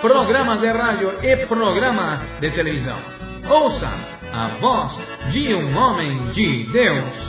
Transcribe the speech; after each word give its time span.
programas 0.00 0.60
de 0.60 0.68
rádio 0.68 1.24
e 1.24 1.46
programas 1.46 2.20
de 2.40 2.50
televisão. 2.50 2.98
Ouça 3.48 3.88
a 4.32 4.48
voz 4.58 4.92
de 5.32 5.54
um 5.54 5.76
homem 5.76 6.30
de 6.32 6.64
Deus. 6.64 7.26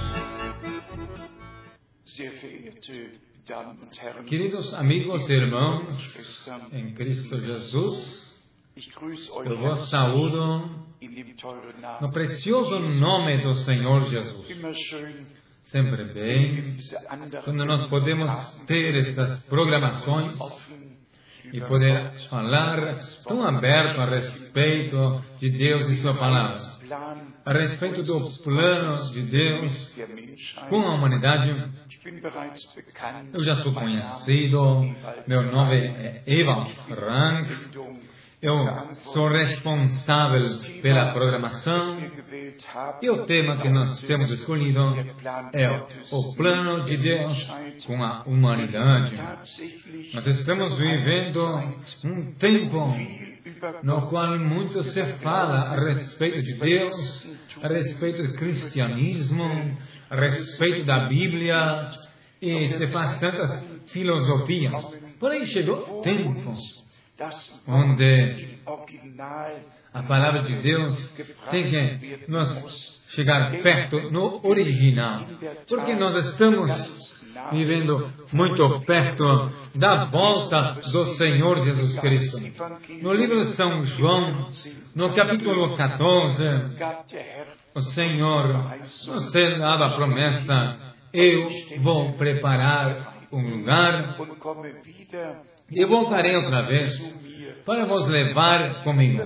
Queridos 4.27 4.73
amigos 4.73 5.29
e 5.29 5.33
irmãos 5.33 6.47
em 6.73 6.93
Cristo 6.93 7.39
Jesus, 7.39 8.37
eu 9.45 9.57
vos 9.57 9.89
saúdo 9.89 10.87
no 12.01 12.11
precioso 12.11 12.79
nome 12.99 13.37
do 13.37 13.55
Senhor 13.55 14.05
Jesus. 14.05 14.47
Sempre 15.61 16.05
bem, 16.13 16.77
quando 17.43 17.65
nós 17.65 17.87
podemos 17.87 18.31
ter 18.65 18.95
estas 18.95 19.43
programações 19.45 20.37
e 21.53 21.61
poder 21.61 22.11
falar 22.29 22.99
tão 23.27 23.43
aberto 23.43 23.99
a 24.01 24.05
respeito 24.05 25.23
de 25.39 25.49
Deus 25.49 25.89
e 25.89 25.95
Sua 25.97 26.13
palavra, 26.13 26.57
a 27.45 27.53
respeito 27.53 28.03
do 28.03 28.43
plano 28.43 29.11
de 29.11 29.21
Deus 29.23 29.95
com 30.69 30.81
a 30.81 30.95
humanidade. 30.95 31.71
Eu 33.33 33.43
já 33.43 33.55
sou 33.57 33.73
conhecido, 33.73 34.95
meu 35.27 35.43
nome 35.43 35.75
é 35.75 36.23
Ewald 36.25 36.73
Frank, 36.87 38.06
eu 38.39 38.55
sou 39.13 39.29
responsável 39.29 40.43
pela 40.83 41.11
programação 41.11 41.97
e 43.01 43.09
o 43.09 43.25
tema 43.25 43.57
que 43.57 43.67
nós 43.67 43.99
temos 44.01 44.29
escolhido 44.31 44.79
é 45.53 45.67
o 46.11 46.35
plano 46.35 46.85
de 46.85 46.97
Deus 46.97 47.43
com 47.87 48.03
a 48.03 48.21
humanidade. 48.27 49.15
Nós 50.13 50.27
estamos 50.27 50.77
vivendo 50.77 51.39
um 52.05 52.31
tempo 52.33 52.93
no 53.81 54.07
qual 54.07 54.37
muito 54.37 54.83
se 54.83 55.03
fala 55.15 55.73
a 55.73 55.85
respeito 55.87 56.43
de 56.43 56.53
Deus, 56.53 57.39
a 57.63 57.67
respeito 57.69 58.21
do 58.21 58.33
cristianismo, 58.33 59.77
a 60.11 60.15
respeito 60.15 60.85
da 60.85 61.07
Bíblia, 61.07 61.89
e 62.39 62.67
se 62.67 62.87
faz 62.87 63.17
tantas 63.19 63.91
filosofias. 63.91 64.95
Porém, 65.19 65.43
chegou 65.45 66.01
tempo 66.01 66.53
onde 67.67 68.59
a 69.93 70.03
palavra 70.03 70.43
de 70.43 70.55
Deus 70.57 71.15
tem 71.49 71.69
que 71.69 72.25
nos 72.27 73.01
chegar 73.09 73.51
perto 73.63 74.11
no 74.11 74.45
original, 74.45 75.21
porque 75.67 75.95
nós 75.95 76.15
estamos 76.25 77.17
vivendo 77.51 78.11
muito 78.31 78.81
perto 78.81 79.51
da 79.75 80.05
volta 80.05 80.79
do 80.91 81.05
Senhor 81.15 81.63
Jesus 81.63 81.99
Cristo. 81.99 82.37
No 83.01 83.13
livro 83.13 83.39
de 83.39 83.53
São 83.53 83.83
João, 83.85 84.49
no 84.95 85.13
capítulo 85.13 85.75
14, 85.75 86.43
o 87.73 87.81
Senhor 87.81 88.77
nos 89.07 89.31
dava 89.31 89.85
a 89.87 89.95
promessa: 89.95 90.95
eu 91.13 91.49
vou 91.79 92.13
preparar 92.13 93.17
um 93.31 93.41
lugar 93.41 94.17
e 95.71 95.85
voltarei 95.85 96.35
outra 96.35 96.63
vez 96.63 96.97
para 97.65 97.85
vos 97.85 98.07
levar 98.07 98.83
comigo. 98.83 99.23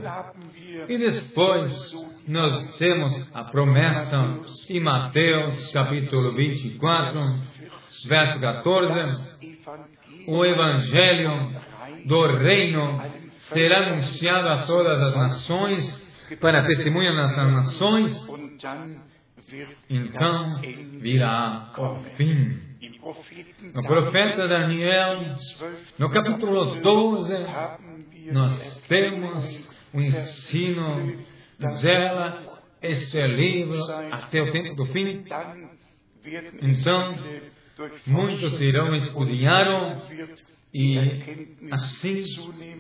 E 0.87 0.97
depois 0.97 1.93
nós 2.27 2.77
temos 2.77 3.29
a 3.33 3.43
promessa 3.43 4.39
em 4.69 4.79
Mateus 4.79 5.71
capítulo 5.71 6.33
24, 6.33 7.19
verso 8.07 8.39
14, 8.39 9.37
o 10.27 10.45
Evangelho 10.45 11.61
do 12.05 12.37
Reino 12.37 12.99
será 13.35 13.91
anunciado 13.91 14.47
a 14.49 14.57
todas 14.65 15.01
as 15.01 15.15
nações 15.15 16.01
para 16.39 16.65
testemunha 16.65 17.13
nas 17.13 17.35
nações, 17.35 18.27
então 19.89 20.61
virá 20.99 21.71
o 21.77 21.95
fim. 22.15 22.70
No 23.73 23.81
profeta 23.81 24.47
Daniel, 24.47 25.33
no 25.97 26.09
capítulo 26.11 26.79
12, 26.81 27.33
nós 28.31 28.85
temos 28.87 29.75
o 29.91 29.99
ensino, 29.99 31.19
zela 31.79 32.43
este 32.81 33.19
livro 33.25 33.79
até 34.11 34.41
o 34.41 34.51
tempo 34.51 34.75
do 34.75 34.85
fim. 34.87 35.23
Então, 36.61 37.15
muitos 38.05 38.61
irão 38.61 38.93
escudriñar 38.93 40.05
e 40.71 40.97
assim 41.71 42.21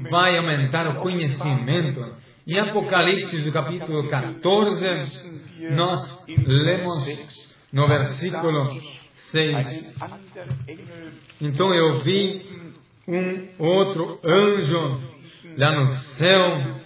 vai 0.09 0.37
aumentar 0.37 0.87
o 0.87 1.01
conhecimento. 1.01 2.15
Em 2.45 2.59
Apocalipse, 2.59 3.41
do 3.41 3.51
capítulo 3.51 4.07
14, 4.07 4.85
nós 5.71 6.25
lemos 6.27 7.51
no 7.73 7.87
versículo 7.87 9.00
6. 9.31 9.95
Então 11.39 11.73
eu 11.73 11.99
vi 12.01 12.73
um 13.07 13.47
outro 13.57 14.19
anjo 14.23 15.01
lá 15.57 15.79
no 15.79 15.87
céu 15.87 16.81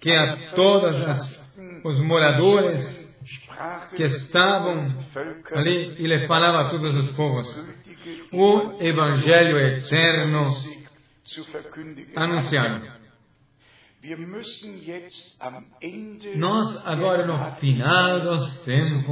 que 0.00 0.12
a 0.12 0.36
todos 0.54 1.42
os 1.84 1.98
moradores 2.00 3.06
que 3.96 4.04
estavam 4.04 4.86
ali, 5.52 5.96
ele 5.98 6.26
falava 6.26 6.60
a 6.60 6.70
todos 6.70 6.94
os 6.94 7.10
povos 7.16 7.48
o 8.32 8.76
Evangelho 8.80 9.58
eterno 9.58 10.52
anunciado. 12.14 12.95
Nós, 16.36 16.86
agora 16.86 17.26
no 17.26 17.56
final 17.56 18.20
dos 18.20 18.62
tempos, 18.62 19.04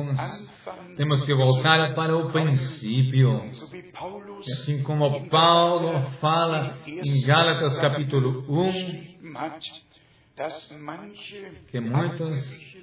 temos 0.96 1.24
que 1.24 1.34
voltar 1.34 1.94
para 1.94 2.16
o 2.16 2.30
princípio. 2.30 3.50
E 4.46 4.52
assim 4.52 4.82
como 4.82 5.28
Paulo 5.28 6.00
fala 6.20 6.78
em 6.86 7.26
Gálatas 7.26 7.78
capítulo 7.78 8.44
1, 8.48 8.72
que 11.70 11.80
muitos 11.80 12.74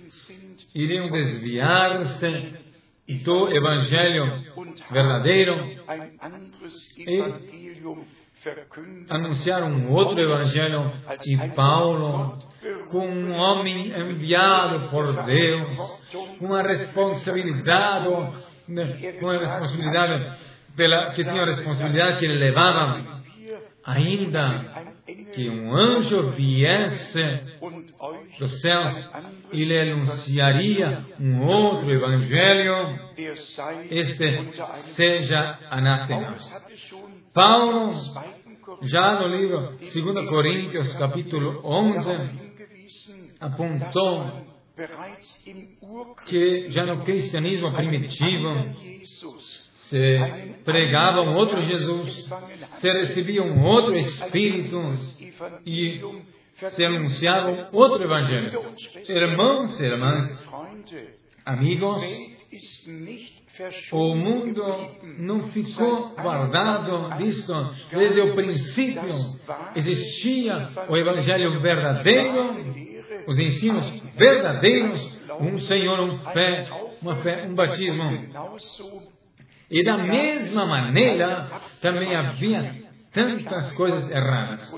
iriam 0.76 1.10
desviar-se 1.12 2.56
do 3.24 3.50
Evangelho 3.50 4.26
verdadeiro 4.90 5.56
e 6.98 8.21
anunciar 9.09 9.63
um 9.63 9.91
outro 9.91 10.19
evangelho 10.19 10.91
e 11.25 11.50
Paulo, 11.50 12.38
com 12.90 13.07
um 13.07 13.34
homem 13.34 13.91
enviado 13.91 14.90
por 14.90 15.12
Deus, 15.24 16.09
com 16.40 16.53
a 16.53 16.62
responsabilidade, 16.62 18.09
com 19.19 19.29
a 19.29 19.34
responsabilidade 19.34 20.38
pela, 20.76 21.11
que 21.11 21.23
tinha 21.23 21.46
responsabilidade 21.46 22.20
que 22.20 22.26
ele 22.26 22.40
levava, 22.40 23.22
ainda 23.85 24.91
que 25.34 25.49
um 25.49 25.75
anjo 25.75 26.31
viesse 26.31 27.23
dos 28.40 28.61
céus 28.61 29.11
e 29.52 29.63
lhe 29.63 29.79
anunciaria 29.79 31.05
um 31.19 31.47
outro 31.47 31.91
evangelho, 31.91 32.99
este 33.90 34.43
seja 34.93 35.59
anátema. 35.69 36.35
Paulo, 37.34 37.91
já 38.84 39.19
no 39.19 39.28
livro 39.28 39.78
2 39.78 40.29
Coríntios, 40.29 40.93
capítulo 40.93 41.61
11, 41.63 42.52
apontou 43.40 44.52
que 46.25 46.72
já 46.72 46.85
no 46.85 47.03
cristianismo 47.03 47.73
primitivo 47.73 48.66
se 49.91 50.55
pregava 50.64 51.22
um 51.22 51.35
outro 51.35 51.61
Jesus, 51.64 52.29
se 52.76 52.88
recebia 52.88 53.43
um 53.43 53.61
outro 53.61 53.97
Espírito 53.97 54.78
e 55.66 55.99
se 56.55 56.85
anunciava 56.85 57.67
outro 57.73 58.02
Evangelho. 58.02 58.73
Irmãos 59.09 59.78
e 59.82 59.84
irmãs, 59.84 60.49
amigos, 61.46 62.02
O 63.91 64.16
mundo 64.16 64.64
não 65.20 65.49
ficou 65.49 66.16
guardado 66.16 67.17
disso. 67.17 67.53
Desde 67.91 68.22
o 68.22 68.34
princípio 68.34 69.09
existia 69.76 70.70
o 70.87 70.96
Evangelho 70.96 71.59
verdadeiro, 71.61 72.55
os 73.28 73.37
ensinos 73.37 73.85
verdadeiros, 74.16 75.22
um 75.41 75.58
Senhor, 75.58 75.99
um 75.99 76.17
fé, 76.32 76.66
uma 77.02 77.17
fé, 77.17 77.46
um 77.46 77.55
batismo. 77.55 78.03
E 79.72 79.84
da 79.84 79.97
mesma 79.97 80.66
maneira, 80.66 81.50
também 81.82 82.16
havia 82.16 82.84
tantas 83.12 83.72
coisas 83.72 84.09
erradas. 84.12 84.72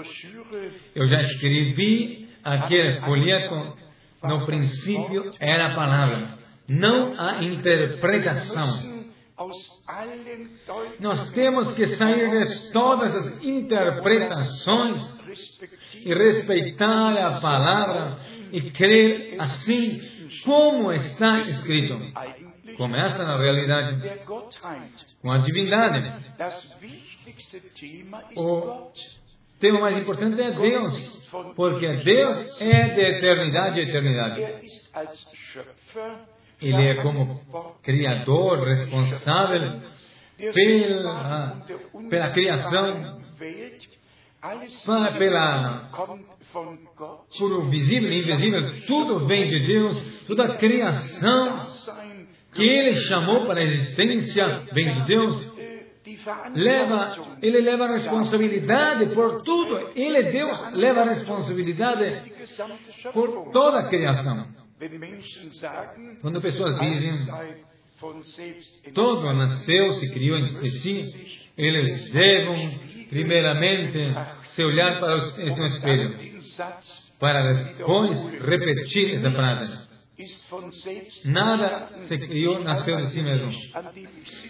Eu 0.95 1.07
já 1.07 1.19
escrevi 1.19 2.30
aquele 2.44 3.01
folheto, 3.01 3.78
no 4.24 4.45
princípio 4.45 5.31
era 5.40 5.72
a 5.72 5.75
palavra 5.75 6.44
não 6.68 7.19
a 7.19 7.44
interpretação. 7.44 9.04
Nós 11.00 11.31
temos 11.31 11.72
que 11.74 11.88
sair 11.88 12.45
de 12.45 12.72
todas 12.72 13.16
as 13.16 13.44
interpretações 13.44 15.01
e 16.06 16.13
respeitar 16.13 17.18
a 17.18 17.42
palavra 17.42 18.19
e 18.51 18.72
crer 18.72 19.36
assim 19.40 20.01
como 20.45 20.92
está 20.94 21.40
escrito. 21.40 22.00
Começa 22.78 23.24
na 23.24 23.38
realidade. 23.38 24.25
Com 25.22 25.31
a 25.31 25.38
divindade. 25.40 26.14
O 28.36 28.92
tema 29.60 29.80
mais 29.80 29.98
importante 29.98 30.42
é 30.42 30.52
Deus, 30.52 31.30
porque 31.56 31.88
Deus 32.04 32.62
é 32.62 32.90
de 32.90 33.02
eternidade 33.02 33.80
a 33.80 33.84
eternidade. 33.84 34.42
Ele 36.62 36.88
é 36.88 36.96
como 36.96 37.42
criador 37.81 38.68
responsável 38.68 39.81
pela, 40.54 41.64
pela 42.10 42.31
criação, 42.31 43.22
pela, 45.18 45.90
por 47.38 47.52
o 47.54 47.69
visível 47.69 48.12
e 48.12 48.19
invisível, 48.19 48.86
tudo 48.86 49.26
vem 49.26 49.48
de 49.48 49.60
Deus, 49.60 50.26
toda 50.26 50.46
a 50.46 50.58
criação 50.58 51.68
que 52.54 52.64
Ele 52.64 52.94
chamou 52.96 53.46
para 53.46 53.60
a 53.60 53.64
existência 53.64 54.64
vem 54.74 54.94
de 54.94 55.08
Deus. 55.08 55.54
Leva, 56.54 57.38
ele 57.42 57.62
leva 57.62 57.86
a 57.86 57.94
responsabilidade 57.94 59.08
por 59.16 59.42
tudo. 59.42 59.92
Ele, 59.96 60.24
Deus, 60.32 60.74
leva 60.74 61.02
a 61.02 61.06
responsabilidade 61.06 62.34
por 63.14 63.52
toda 63.52 63.80
a 63.80 63.90
criação. 63.90 64.46
Quando 66.22 66.42
pessoas 66.42 66.78
dizem 66.80 67.12
todo 68.94 69.34
nasceu, 69.34 69.94
se 69.94 70.12
criou 70.12 70.38
em 70.38 70.70
si, 70.72 71.40
eles 71.58 72.12
devem, 72.12 73.08
primeiramente, 73.10 74.00
se 74.42 74.64
olhar 74.64 75.00
para 75.00 75.16
o 75.16 75.66
espelho, 75.68 76.18
para 77.20 77.42
depois 77.42 78.34
repetir 78.42 79.14
essa 79.14 79.32
frase. 79.32 79.93
Nada 81.25 81.90
se 82.00 82.18
criou, 82.18 82.64
nasceu 82.64 82.98
de 82.98 83.08
si 83.08 83.22
mesmo. 83.22 83.50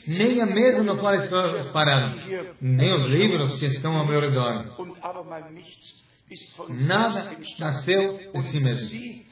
Nem 0.08 0.42
a 0.42 0.46
mesa 0.46 0.84
no 0.84 0.98
qual 0.98 1.16
estou 1.16 1.72
parado, 1.72 2.20
nem 2.62 2.94
os 2.94 3.10
livros 3.10 3.60
que 3.60 3.66
estão 3.66 3.98
ao 3.98 4.08
meu 4.08 4.20
redor. 4.20 4.66
Nada 6.70 7.38
nasceu 7.60 8.18
de 8.34 8.42
si 8.44 8.60
mesmo. 8.60 9.24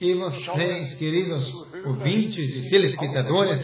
E 0.00 0.14
vocês, 0.14 0.94
queridos 0.94 1.52
ouvintes 1.84 2.64
e 2.64 2.70
telespectadores, 2.70 3.62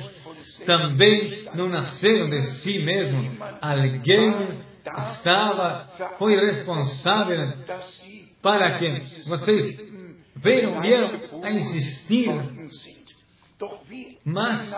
também 0.66 1.44
não 1.54 1.68
nasceram 1.68 2.28
de 2.28 2.42
si 2.42 2.78
mesmo. 2.78 3.36
Alguém 3.60 4.60
estava, 4.86 5.88
foi 6.18 6.36
responsável 6.36 7.54
para 8.42 8.78
que 8.78 9.00
vocês 9.26 9.80
vieram, 10.44 10.80
vieram 10.80 11.42
a 11.42 11.50
existir. 11.50 12.30
Mas, 14.24 14.70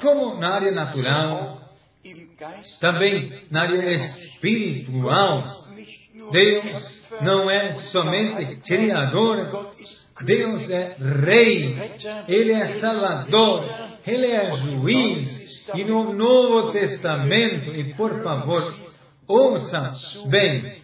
como 0.00 0.38
na 0.38 0.54
área 0.54 0.72
natural, 0.72 1.60
também 2.80 3.42
na 3.50 3.62
área 3.62 3.92
espiritual, 3.92 5.42
Deus 6.30 7.06
não 7.22 7.50
é 7.50 7.72
somente 7.72 8.56
Criador, 8.56 9.70
Deus 10.22 10.70
é 10.70 10.96
Rei, 10.98 11.76
Ele 12.28 12.52
é 12.52 12.66
Salvador, 12.80 13.64
Ele 14.06 14.26
é 14.26 14.56
Juiz. 14.56 15.46
E 15.74 15.84
no 15.84 16.12
Novo 16.12 16.70
Testamento, 16.72 17.74
e 17.74 17.92
por 17.94 18.22
favor, 18.22 18.62
ouça 19.26 19.92
bem, 20.28 20.75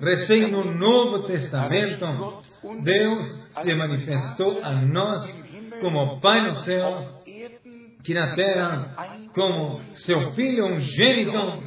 recém 0.00 0.50
no 0.50 0.64
Novo 0.64 1.26
Testamento, 1.26 2.42
Deus 2.82 3.48
se 3.62 3.74
manifestou 3.74 4.58
a 4.62 4.72
nós 4.72 5.22
como 5.80 6.20
Pai 6.20 6.42
no 6.46 6.54
céu, 6.64 7.22
que 8.02 8.14
na 8.14 8.34
terra, 8.34 8.94
como 9.34 9.82
seu 9.94 10.32
Filho 10.32 10.66
ungênito, 10.66 11.62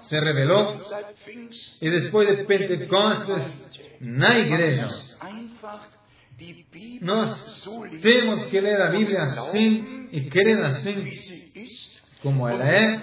se 0.00 0.18
revelou 0.18 0.78
e 1.80 1.90
depois 1.90 2.36
de 2.36 2.44
Pentecostes 2.44 3.98
na 4.00 4.38
igreja. 4.38 4.86
Nós 7.00 7.64
temos 8.02 8.46
que 8.46 8.60
ler 8.60 8.80
a 8.80 8.90
Bíblia 8.90 9.20
assim 9.22 10.08
e 10.10 10.28
crer 10.28 10.60
assim 10.64 11.04
como 12.20 12.48
ela 12.48 12.68
é 12.68 13.00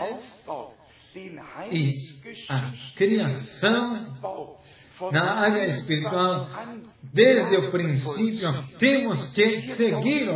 e 1.71 1.93
a 2.49 2.71
criação 2.95 4.17
na 5.11 5.39
área 5.39 5.65
espiritual, 5.67 6.49
desde 7.01 7.55
o 7.55 7.71
princípio, 7.71 8.49
temos 8.77 9.33
que 9.33 9.61
seguir 9.75 10.29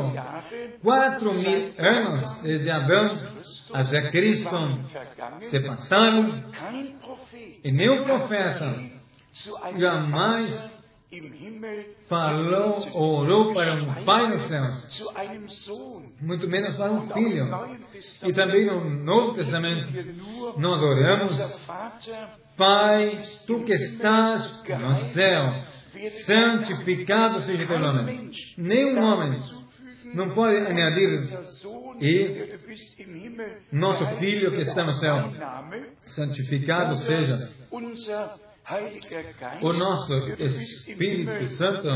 quatro 0.81 1.33
mil 1.33 1.73
anos 1.77 2.41
desde 2.41 2.71
Adão 2.71 3.07
até 3.73 4.09
Cristo 4.09 4.55
se 5.41 5.59
passaram 5.59 6.51
e 7.63 7.71
nenhum 7.71 8.03
profeta 8.03 8.83
jamais 9.77 10.71
falou, 12.07 12.77
orou 12.93 13.53
para 13.53 13.73
um 13.73 14.03
pai 14.03 14.29
nos 14.29 14.43
céus, 14.43 15.03
muito 16.21 16.47
menos 16.47 16.75
para 16.75 16.91
um 16.91 17.09
filho. 17.09 17.47
E 18.23 18.33
também 18.33 18.65
no 18.65 18.89
Novo 19.03 19.35
Testamento, 19.35 19.87
nós 20.57 20.81
oramos, 20.81 21.37
Pai, 22.55 23.21
tu 23.47 23.63
que 23.63 23.73
estás 23.73 24.61
no 24.79 24.95
céu, 24.95 25.63
santificado 26.25 27.41
seja 27.41 27.67
teu 27.67 27.79
nome. 27.79 28.31
Nenhum 28.57 29.01
homem 29.03 29.39
não 30.13 30.33
pode 30.33 30.57
añadir 30.57 31.29
e 31.99 32.59
nosso 33.71 34.05
filho 34.17 34.51
que 34.51 34.61
está 34.61 34.83
no 34.83 34.93
céu, 34.95 35.31
santificado 36.07 36.95
seja 36.97 37.49
o 39.61 39.73
nosso 39.73 40.13
Espírito 40.39 41.45
Santo, 41.57 41.89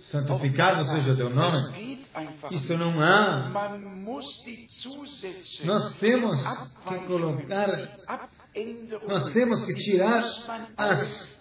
santificado 0.00 0.84
seja 0.84 1.12
o 1.12 1.16
teu 1.16 1.30
nome, 1.30 2.04
isso 2.50 2.76
não 2.76 3.00
há. 3.00 3.50
Nós 5.64 5.92
temos 5.98 6.42
que 6.88 7.06
colocar, 7.06 8.00
nós 9.06 9.32
temos 9.32 9.64
que 9.64 9.74
tirar 9.74 10.24
as, 10.76 11.40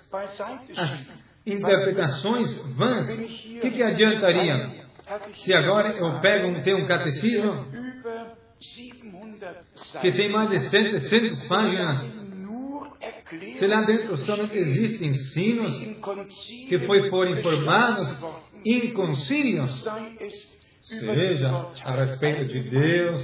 as 0.78 1.22
interpretações 1.46 2.58
vãs. 2.74 3.10
O 3.10 3.60
que, 3.60 3.72
que 3.72 3.84
adiantaria? 3.84 4.88
Se 5.34 5.54
agora 5.54 5.90
eu 5.90 6.22
pego 6.22 6.48
um, 6.48 6.62
tenho 6.62 6.84
um 6.84 6.88
catecismo 6.88 7.66
que 10.02 10.12
tem 10.14 10.32
mais 10.32 10.50
de 10.50 10.70
700 10.70 11.44
páginas 11.46 12.26
se 13.29 13.67
lá 13.67 13.81
dentro 13.84 14.15
somente 14.17 14.57
existem 14.57 15.10
ensinos 15.10 15.77
que 16.69 16.86
foi 16.86 17.10
foram 17.10 17.38
informados 17.38 18.17
em 18.65 18.91
concílios, 18.93 19.86
seja 20.81 21.72
a 21.84 21.96
respeito 21.96 22.48
de 22.48 22.69
Deus, 22.69 23.22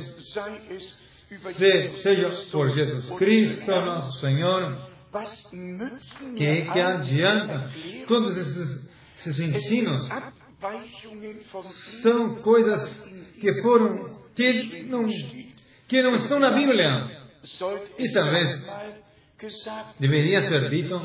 se, 1.55 1.98
seja 1.98 2.29
por 2.51 2.69
Jesus 2.69 3.10
Cristo, 3.17 3.72
nosso 3.72 4.19
Senhor, 4.19 4.89
que, 6.36 6.62
que 6.74 6.79
adianta 6.79 7.72
todos 8.07 8.38
esses, 8.38 8.89
esses 9.15 9.39
ensinos 9.39 10.10
são 12.01 12.36
coisas 12.36 13.00
que 13.39 13.53
foram 13.62 14.10
que 14.36 14.83
não, 14.83 15.05
que 15.88 16.01
não 16.01 16.15
estão 16.15 16.39
na 16.39 16.51
Bíblia. 16.51 17.24
E 18.00 18.13
talvez 18.13 18.65
deveria 20.00 20.42
ser 20.42 20.70
dito: 20.70 21.02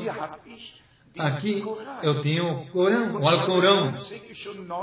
Aqui 1.17 1.63
eu 2.03 2.21
tenho 2.21 2.49
o 2.49 2.67
Corão, 2.67 3.19
o 3.21 3.27
Alcorão. 3.27 3.95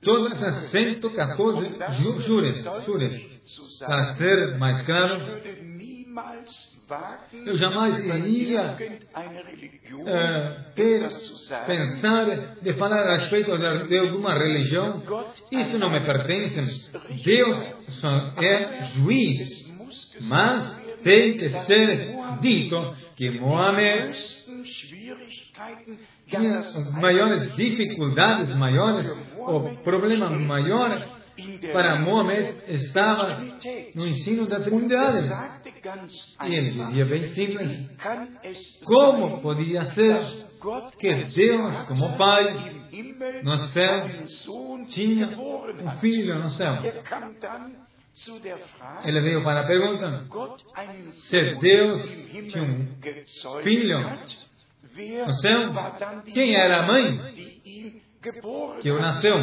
Todas 0.01 0.41
as 0.41 0.55
114 0.71 1.77
juras, 2.25 2.63
juras. 2.85 3.13
Para 3.85 4.05
ser 4.15 4.57
mais 4.57 4.81
claro, 4.81 5.19
eu 7.45 7.57
jamais 7.57 7.97
iria 7.99 8.77
uh, 9.93 10.73
ter, 10.75 11.07
pensar 11.65 12.55
de 12.61 12.73
falar 12.73 13.07
a 13.07 13.17
respeito 13.17 13.57
de, 13.57 13.87
de 13.87 13.97
alguma 13.97 14.33
religião. 14.33 15.01
Isso 15.51 15.77
não 15.77 15.89
me 15.89 16.01
pertence. 16.01 16.91
Deus 17.23 18.03
é 18.41 18.83
juiz. 18.95 19.71
Mas 20.21 20.81
tem 21.03 21.37
que 21.37 21.49
ser 21.49 22.15
dito 22.41 22.95
que 23.15 23.31
Mohamed 23.39 24.13
tinha 26.27 26.57
as 26.59 26.93
maiores 26.95 27.55
dificuldades, 27.55 28.55
maiores, 28.55 29.07
o 29.37 29.75
problema 29.83 30.29
maior 30.29 31.20
para 31.71 31.99
Mohamed 31.99 32.63
estava 32.67 33.39
no 33.95 34.07
ensino 34.07 34.47
da 34.47 34.59
Trindade. 34.59 35.29
E 36.43 36.55
ele 36.55 36.71
dizia 36.71 37.05
bem 37.05 37.23
simples: 37.23 37.89
como 38.85 39.41
podia 39.41 39.83
ser 39.85 40.19
que 40.99 41.23
Deus, 41.35 41.81
como 41.87 42.17
Pai, 42.17 42.89
no 43.43 43.57
céu, 43.67 44.07
tinha 44.87 45.27
um 45.29 45.91
filho 45.99 46.39
no 46.39 46.49
céu? 46.49 46.75
Ele 49.03 49.21
veio 49.21 49.43
para 49.43 49.61
a 49.61 49.67
pergunta: 49.67 50.27
se 51.11 51.55
Deus 51.55 52.01
tinha 52.29 52.63
um 52.63 52.87
filho 53.63 53.99
no 55.25 55.33
céu, 55.33 55.73
quem 56.33 56.55
era 56.55 56.83
a 56.83 56.87
mãe 56.87 57.33
que 58.81 58.91
o 58.91 58.99
nasceu? 58.99 59.37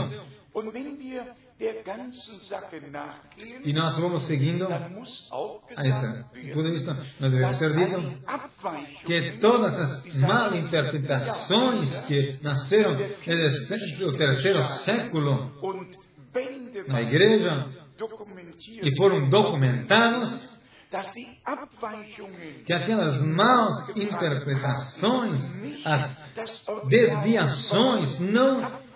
E 3.65 3.73
nós 3.73 3.99
vamos 3.99 4.23
seguindo 4.23 4.69
a 4.69 4.91
essa. 5.77 6.31
Tudo 6.53 6.69
isso 6.69 6.87
nós 7.19 7.33
devemos 7.33 7.57
ser 7.57 7.75
dito 7.75 8.01
que 9.05 9.39
todas 9.41 9.75
as 9.77 10.21
malinterpretações 10.21 12.01
que 12.03 12.39
nasceram 12.43 12.97
no 12.97 14.17
terceiro 14.17 14.63
século 14.63 15.51
na 16.87 17.03
igreja 17.03 17.67
e 18.65 18.97
foram 18.97 19.29
documentados 19.29 20.57
que 22.65 22.73
aquelas 22.73 23.21
maus 23.21 23.89
interpretações, 23.97 25.85
as 25.85 26.25
desviações, 26.89 28.19
não 28.21 28.88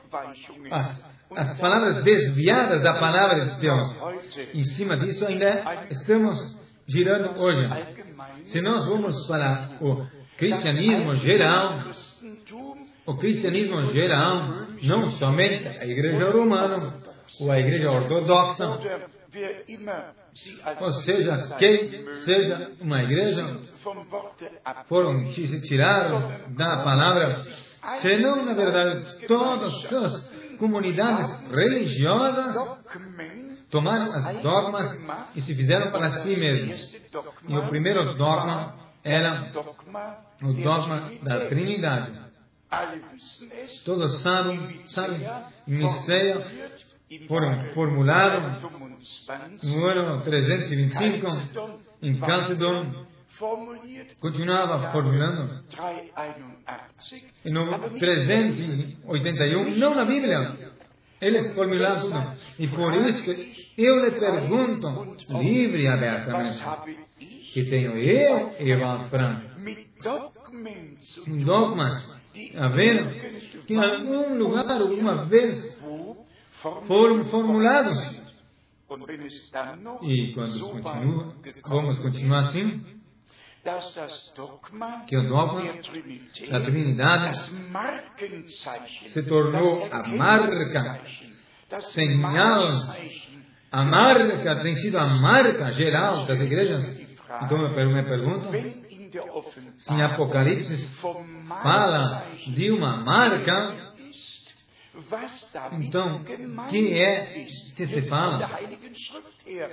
as 0.71 1.12
as 1.37 1.59
palavras 1.59 2.04
desviadas 2.04 2.83
da 2.83 2.95
palavra 2.95 3.47
de 3.47 3.61
Deus. 3.61 3.97
Em 4.54 4.62
cima 4.62 4.97
disso, 4.97 5.25
ainda 5.26 5.87
estamos 5.90 6.57
girando 6.87 7.40
hoje. 7.40 7.69
Se 8.45 8.61
nós 8.61 8.87
vamos 8.87 9.26
para 9.26 9.71
o 9.81 10.07
cristianismo 10.37 11.14
geral, 11.16 11.90
o 13.07 13.16
cristianismo 13.16 13.83
geral, 13.92 14.66
não 14.83 15.09
somente 15.11 15.66
a 15.66 15.87
igreja 15.87 16.31
romana 16.31 17.00
ou 17.40 17.50
a 17.50 17.59
igreja 17.59 17.90
ortodoxa, 17.90 18.69
ou 20.81 20.92
seja, 20.95 21.57
quem 21.59 22.14
seja 22.16 22.73
uma 22.81 23.02
igreja, 23.02 23.57
foram 24.87 25.25
tiraram 25.62 26.54
da 26.54 26.83
palavra, 26.83 27.40
senão, 28.01 28.45
na 28.45 28.55
verdade, 28.55 29.27
todos 29.27 29.85
os 29.93 30.33
comunidades 30.59 31.29
religiosas 31.51 32.57
tomaram 33.71 34.12
as 34.15 34.41
dogmas 34.41 34.91
e 35.35 35.41
se 35.41 35.55
fizeram 35.55 35.91
para 35.91 36.11
si 36.11 36.39
mesmos. 36.39 36.95
E 37.49 37.57
o 37.57 37.69
primeiro 37.69 38.15
dogma 38.15 38.75
era 39.03 39.51
o 40.43 40.53
dogma 40.53 41.11
da 41.23 41.47
Trindade. 41.47 42.23
Todos 43.85 44.23
sabem, 44.23 44.87
sabem, 44.87 45.29
em 45.67 45.81
foram 47.29 47.73
formulados 47.75 48.62
no 49.62 49.87
ano 49.87 50.23
325 50.23 51.81
em 52.01 52.19
Calcedon 52.19 53.07
continuava 54.21 54.93
formulando 54.93 55.65
no 57.45 57.99
381, 57.99 59.77
não 59.77 59.95
na 59.95 60.05
Bíblia. 60.05 60.73
Eles 61.21 61.55
formularam 61.55 62.01
tudo. 62.01 62.37
E 62.59 62.67
por 62.69 62.95
isso 62.95 63.23
que 63.23 63.73
eu 63.79 64.05
lhe 64.05 64.11
pergunto, 64.12 65.17
livre 65.41 65.83
e 65.83 65.87
abertamente, 65.87 66.65
que 67.53 67.65
tenho 67.65 67.97
eu, 67.97 68.55
Evan 68.59 69.09
Frank, 69.09 69.47
dogmas, 71.45 72.21
a 72.57 72.69
ver, 72.69 73.41
que 73.67 73.75
em 73.75 73.79
algum 73.79 74.37
lugar, 74.37 74.69
alguma 74.69 75.25
vez, 75.27 75.79
foram 76.87 77.25
formulados. 77.27 78.21
E 80.03 80.33
quando 80.35 80.61
continua, 80.71 81.35
vamos 81.65 81.99
continuar 82.01 82.39
assim, 82.41 82.85
que 85.07 85.16
o 85.16 85.28
dogma 85.28 85.62
da 86.50 86.61
Trindade 86.61 87.38
se 89.12 89.23
tornou 89.23 89.88
a 89.90 90.09
marca, 90.09 91.00
señal, 91.81 92.66
a 93.71 93.85
marca 93.85 94.62
tem 94.62 94.75
sido 94.75 94.99
a 94.99 95.07
marca 95.07 95.73
geral 95.73 96.26
das 96.26 96.40
igrejas. 96.40 96.85
Então 97.45 97.59
eu 97.62 97.90
me 97.90 98.02
pergunto, 98.02 98.49
se 99.78 99.92
em 99.92 100.02
Apocalipse 100.02 100.97
fala 101.62 102.26
de 102.49 102.71
uma 102.73 102.97
marca, 102.97 103.92
então, 105.73 106.25
que 106.69 107.00
é 107.00 107.47
que 107.76 107.87
se 107.87 108.02
fala 108.09 108.59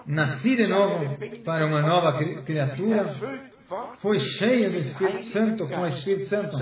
nasci 0.06 0.56
de 0.56 0.66
novo 0.68 1.18
para 1.44 1.68
uma 1.68 1.82
nova 1.82 2.18
criatura, 2.44 3.04
foi 4.00 4.18
cheio 4.20 4.72
do 4.72 4.78
Espírito 4.78 5.26
Santo 5.28 5.68
com 5.68 5.82
o 5.82 5.88
Espírito 5.88 6.26
Santo 6.26 6.56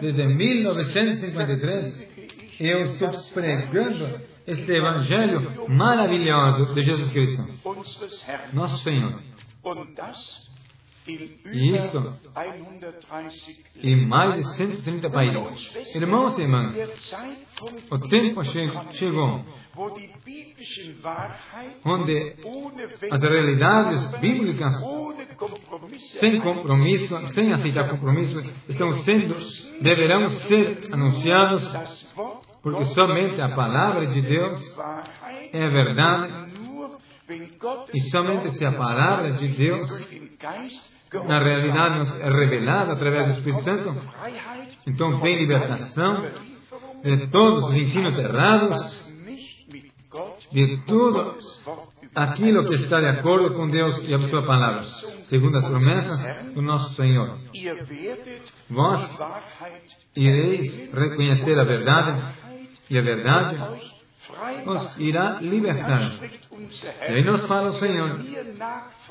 desde 0.00 0.26
1953, 0.26 2.10
eu 2.60 2.84
estou 2.84 3.10
pregando 3.34 4.20
este 4.46 4.72
Evangelho 4.72 5.68
maravilhoso 5.68 6.74
de 6.74 6.82
Jesus 6.82 7.10
Cristo, 7.10 7.42
nosso 8.52 8.78
Senhor. 8.78 9.20
Isso 11.06 12.20
em 13.76 14.06
mais 14.06 14.36
de 14.36 14.54
130 14.54 15.10
países. 15.10 15.94
Irmãos 15.96 16.38
e 16.38 16.42
irmãs, 16.42 16.74
o 17.90 17.98
tempo 18.08 18.44
chegou 18.92 19.44
onde 21.84 22.36
as 23.10 23.20
realidades 23.20 24.18
bíblicas, 24.20 24.74
sem 25.98 26.40
compromisso, 26.40 27.26
sem 27.28 27.52
aceitar 27.52 27.88
compromisso, 27.88 28.38
estão 28.68 28.90
sendo, 28.92 29.34
deverão 29.80 30.28
ser 30.28 30.88
anunciados, 30.92 32.12
porque 32.62 32.84
somente 32.86 33.40
a 33.40 33.48
palavra 33.48 34.06
de 34.06 34.20
Deus 34.20 34.78
é 35.52 35.68
verdade, 35.68 36.41
e 37.94 38.00
somente 38.10 38.50
se 38.50 38.64
a 38.64 38.72
palavra 38.72 39.32
de 39.32 39.48
Deus 39.48 39.88
na 41.12 41.38
realidade 41.38 41.98
nos 41.98 42.20
é 42.20 42.30
revelada 42.30 42.92
através 42.92 43.26
do 43.26 43.32
Espírito 43.38 43.62
Santo, 43.62 43.94
então 44.86 45.18
vem 45.20 45.38
libertação 45.38 46.30
de 47.02 47.26
todos 47.28 47.64
os 47.64 47.74
ensinos 47.74 48.18
errados, 48.18 49.12
de 50.50 50.82
tudo 50.86 51.36
aquilo 52.14 52.64
que 52.66 52.74
está 52.74 53.00
de 53.00 53.08
acordo 53.08 53.54
com 53.54 53.66
Deus 53.66 54.06
e 54.08 54.14
a 54.14 54.18
sua 54.28 54.42
palavra, 54.42 54.84
segundo 55.24 55.58
as 55.58 55.64
promessas 55.64 56.54
do 56.54 56.62
nosso 56.62 56.94
Senhor. 56.94 57.38
Vós 58.68 59.18
ireis 60.16 60.92
reconhecer 60.92 61.58
a 61.58 61.64
verdade 61.64 62.34
e 62.90 62.98
a 62.98 63.02
verdade 63.02 63.56
nos 64.64 64.98
irá 64.98 65.40
libertar. 65.40 66.00
E 67.08 67.12
aí 67.12 67.24
nos 67.24 67.44
fala 67.46 67.70
o 67.70 67.74
Senhor, 67.74 68.20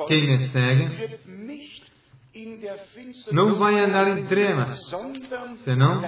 quem 0.08 0.28
me 0.28 0.38
segue 0.48 1.20
não 3.32 3.54
vai 3.54 3.80
andar 3.80 4.18
em 4.18 4.26
trevas, 4.26 4.90
senão 5.58 6.00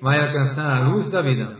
vai 0.00 0.20
alcançar 0.20 0.76
a 0.76 0.88
luz 0.88 1.10
da 1.10 1.22
vida. 1.22 1.58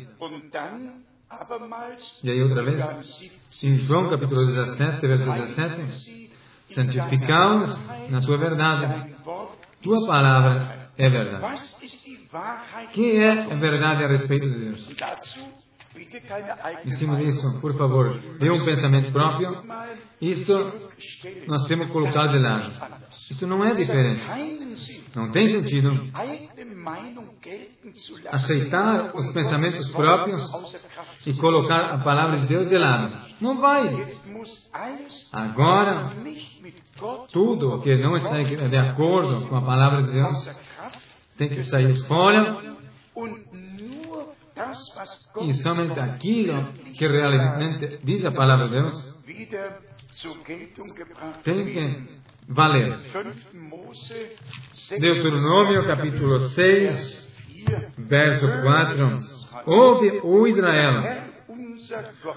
E 2.23 2.31
aí 2.31 2.43
outra 2.43 2.64
vez, 2.64 3.62
em 3.62 3.79
João 3.81 4.09
capítulo 4.09 4.47
17, 4.47 5.07
verso 5.07 5.33
17, 5.33 6.31
santificaos 6.75 7.87
na 8.11 8.19
tua 8.21 8.37
verdade. 8.38 9.14
Tua 9.83 10.07
palavra 10.07 10.79
é 11.00 11.11
verdade. 11.11 11.59
Que 12.92 13.16
é 13.16 13.33
a 13.33 13.57
verdade 13.57 14.04
a 14.04 14.09
respeito 14.09 14.49
de 14.49 14.59
Deus? 14.59 14.88
Em 16.85 16.90
cima 16.92 17.16
disso, 17.16 17.61
por 17.61 17.76
favor, 17.76 18.21
dê 18.38 18.49
um 18.50 18.64
pensamento 18.64 19.12
próprio. 19.12 19.49
Isso 20.21 20.73
nós 21.49 21.66
temos 21.66 21.88
que 21.88 21.92
colocar 21.92 22.28
de 22.28 22.38
lado. 22.38 22.73
Isso 23.30 23.47
não 23.47 23.64
é 23.64 23.75
diferente. 23.75 24.23
Não 25.14 25.30
tem 25.30 25.49
sentido 25.49 26.11
aceitar 28.30 29.16
os 29.16 29.33
pensamentos 29.33 29.90
próprios 29.90 30.42
e 31.26 31.35
colocar 31.35 31.92
a 31.92 31.99
palavra 31.99 32.37
de 32.37 32.47
Deus 32.47 32.69
de 32.69 32.78
lado. 32.78 33.35
Não 33.40 33.61
vai. 33.61 34.07
Agora, 35.33 36.12
tudo 37.33 37.80
que 37.80 37.97
não 37.97 38.16
está 38.16 38.38
de 38.38 38.76
acordo 38.76 39.49
com 39.49 39.57
a 39.57 39.62
palavra 39.62 40.04
de 40.04 40.12
Deus 40.12 40.70
tem 41.40 41.49
que 41.49 41.62
sair 41.62 41.94
fora 42.06 42.62
e 45.40 45.54
somente 45.54 45.99
aquilo 45.99 46.70
que 46.99 47.09
realmente 47.09 47.99
diz 48.04 48.26
a 48.26 48.30
palavra 48.30 48.66
de 48.66 48.75
Deus 48.75 49.16
tem 51.42 51.64
que 51.64 52.20
valer. 52.47 52.99
Deuteronômio 55.00 55.87
capítulo 55.87 56.40
6, 56.40 57.35
verso 57.97 58.47
4. 58.47 59.20
Ouve, 59.64 60.20
o 60.23 60.47
Israel, 60.47 61.25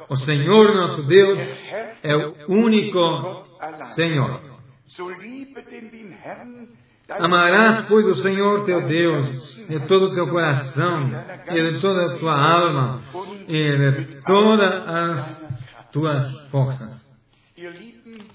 o 0.07 0.15
Senhor 0.15 0.75
nosso 0.75 1.03
Deus 1.03 1.39
é 2.03 2.15
o 2.15 2.35
único 2.47 3.43
Senhor. 3.95 4.41
Amarás, 7.09 7.85
pois, 7.87 8.07
o 8.07 8.15
Senhor 8.15 8.63
teu 8.65 8.87
Deus 8.87 9.55
de 9.67 9.79
todo 9.87 10.05
o 10.05 10.13
teu 10.13 10.27
coração, 10.29 11.09
e 11.51 11.71
de 11.71 11.81
toda 11.81 12.05
a 12.05 12.17
tua 12.17 12.33
alma, 12.33 13.01
e 13.47 13.77
de 13.77 14.21
todas 14.21 14.87
as 14.87 15.89
tuas 15.91 16.49
forças. 16.49 17.03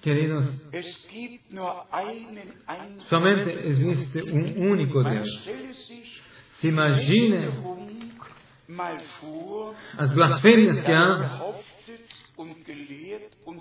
Queridos, 0.00 0.66
somente 3.08 3.50
existe 3.66 4.22
um 4.32 4.70
único 4.70 5.02
Deus. 5.02 5.28
Se 6.50 6.68
imagine 6.68 7.48
as 9.96 10.12
blasfêmias 10.12 10.80
que 10.80 10.92
há, 10.92 11.52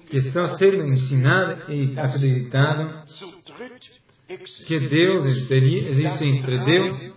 que 0.10 0.18
estão 0.18 0.48
sendo 0.50 0.84
ensinadas 0.88 1.68
e 1.70 2.00
acreditadas 2.00 3.24
que 4.68 4.80
Deus 4.80 5.26
existiria, 5.26 5.90
existe 5.90 6.26
entre 6.26 6.58
Deus, 6.60 7.14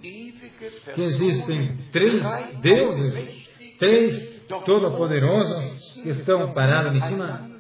que 0.95 1.02
existem 1.02 1.76
três 1.93 2.23
deuses, 2.61 3.49
três 3.79 4.40
todo-poderosos 4.65 6.02
que 6.02 6.08
estão 6.11 6.52
parados 6.52 6.95
em 6.95 7.00
cima 7.00 7.50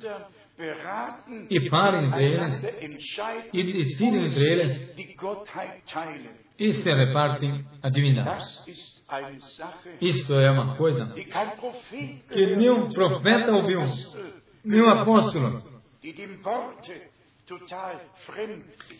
e 1.48 1.68
param 1.68 2.06
entre 2.06 2.24
eles 2.24 2.62
e 3.52 3.72
decidem 3.72 4.26
entre 4.26 4.44
eles 4.44 4.94
e 6.58 6.72
se 6.72 6.92
repartem 6.92 7.64
a 7.82 7.88
divindade. 7.88 8.44
Isto 10.00 10.34
é 10.34 10.50
uma 10.50 10.76
coisa 10.76 11.12
que 11.14 12.56
nenhum 12.56 12.88
profeta 12.88 13.50
ouviu, 13.52 13.82
nenhum 14.64 14.88
apóstolo. 14.88 15.62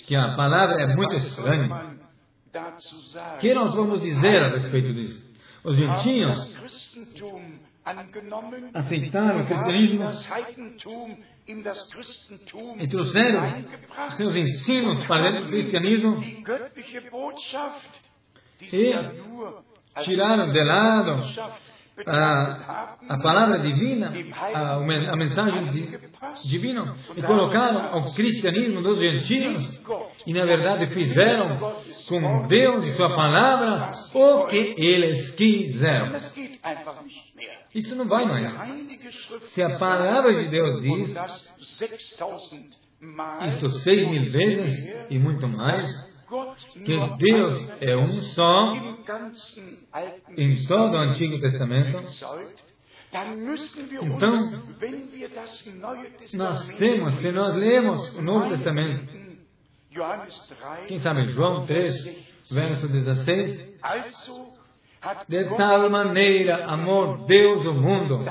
Que 0.07 0.16
a 0.16 0.35
palavra 0.35 0.83
é 0.83 0.96
muito 0.96 1.14
estranha. 1.14 1.96
O 2.53 3.38
que 3.38 3.55
nós 3.55 3.75
vamos 3.75 4.01
dizer 4.01 4.42
a 4.42 4.49
respeito 4.49 4.92
disso? 4.92 5.31
Os 5.62 5.77
gentios 5.77 6.57
aceitaram 8.75 9.42
o 9.42 9.46
cristianismo 9.46 10.11
e 12.79 12.88
trouxeram 12.88 13.64
seus 14.16 14.37
ensinos 14.37 15.07
para 15.07 15.31
dentro 15.31 15.44
do 15.44 15.51
cristianismo. 15.51 16.18
E 18.61 18.92
tiraram 20.03 20.44
de 20.44 20.62
lado 20.62 21.22
a, 22.07 22.96
a 23.09 23.18
palavra 23.18 23.59
divina, 23.59 24.12
a, 24.55 24.74
a 24.74 25.16
mensagem 25.16 25.66
divina, 26.44 26.94
e 27.16 27.22
colocaram 27.22 27.98
o 27.98 28.14
cristianismo 28.14 28.83
dos 28.83 28.98
gentios, 28.98 29.81
e 30.26 30.33
na 30.33 30.44
verdade 30.44 30.87
fizeram 30.88 31.59
com 32.09 32.46
Deus 32.46 32.87
e 32.87 32.92
Sua 32.92 33.14
palavra 33.14 33.92
o 34.14 34.46
que 34.46 34.74
eles 34.79 35.31
quiseram. 35.33 36.12
Isso 37.74 37.94
não 37.94 38.09
vai 38.09 38.24
mais. 38.24 38.53
Se 39.48 39.62
a 39.62 39.79
palavra 39.79 40.42
de 40.42 40.48
Deus 40.50 40.81
diz 40.83 41.16
isto 43.46 43.70
seis 43.70 44.09
mil 44.09 44.31
vezes 44.31 45.11
e 45.11 45.18
muito 45.18 45.48
mais, 45.48 46.10
que 46.85 47.16
Deus 47.19 47.75
é 47.81 47.97
um 47.97 48.21
só 48.23 48.75
em 50.37 50.66
todo 50.66 50.95
o 50.95 50.99
Antigo 50.99 51.40
Testamento, 51.40 52.03
então, 53.12 54.31
nós 56.35 56.69
temos, 56.77 57.14
se 57.16 57.33
nós 57.33 57.57
lemos 57.57 58.14
o 58.14 58.23
Novo 58.23 58.51
Testamento, 58.51 59.12
quem 60.87 60.99
sabe 60.99 61.27
João 61.33 61.66
3, 61.66 62.53
verso 62.53 62.87
16, 62.88 63.81
de 65.29 65.57
tal 65.57 65.90
maneira 65.90 66.66
amou 66.66 67.27
Deus 67.27 67.66
o 67.66 67.75
mundo, 67.75 68.25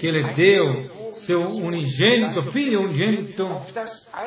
que 0.00 0.06
Ele 0.06 0.32
deu 0.32 1.14
seu 1.16 1.42
unigênito, 1.42 2.50
Filho 2.50 2.84
unigênito, 2.84 3.46